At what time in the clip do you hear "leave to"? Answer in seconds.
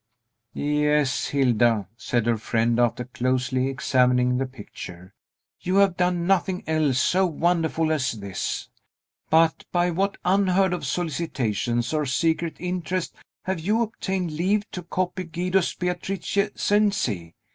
14.31-14.81